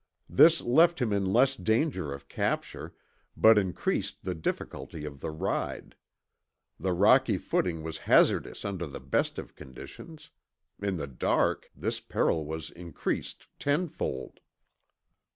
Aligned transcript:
This 0.27 0.61
left 0.61 0.99
him 0.99 1.13
in 1.13 1.31
less 1.31 1.55
danger 1.55 2.11
of 2.11 2.27
capture, 2.27 2.95
but 3.37 3.59
increased 3.59 4.23
the 4.23 4.33
difficulty 4.33 5.05
of 5.05 5.19
the 5.19 5.29
ride. 5.29 5.93
The 6.79 6.91
rocky 6.91 7.37
footing 7.37 7.83
was 7.83 7.99
hazardous 8.09 8.65
under 8.65 8.87
the 8.87 8.99
best 8.99 9.37
of 9.37 9.53
conditions. 9.55 10.31
In 10.81 10.97
the 10.97 11.05
dark, 11.05 11.69
this 11.75 11.99
peril 11.99 12.47
was 12.47 12.71
increased 12.71 13.47
tenfold. 13.59 14.39